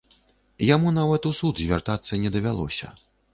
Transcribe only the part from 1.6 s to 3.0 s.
звяртацца не давялося.